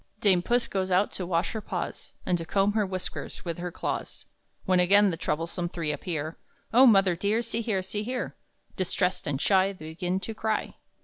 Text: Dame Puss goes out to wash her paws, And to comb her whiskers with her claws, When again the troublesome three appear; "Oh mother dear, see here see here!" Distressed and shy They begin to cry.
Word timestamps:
Dame 0.19 0.41
Puss 0.41 0.65
goes 0.65 0.89
out 0.89 1.11
to 1.11 1.27
wash 1.27 1.51
her 1.51 1.61
paws, 1.61 2.11
And 2.25 2.35
to 2.39 2.43
comb 2.43 2.71
her 2.73 2.87
whiskers 2.87 3.45
with 3.45 3.59
her 3.59 3.71
claws, 3.71 4.25
When 4.65 4.79
again 4.79 5.11
the 5.11 5.15
troublesome 5.15 5.69
three 5.69 5.91
appear; 5.91 6.39
"Oh 6.73 6.87
mother 6.87 7.15
dear, 7.15 7.43
see 7.43 7.61
here 7.61 7.83
see 7.83 8.01
here!" 8.01 8.35
Distressed 8.75 9.27
and 9.27 9.39
shy 9.39 9.73
They 9.73 9.89
begin 9.89 10.19
to 10.21 10.33
cry. 10.33 10.77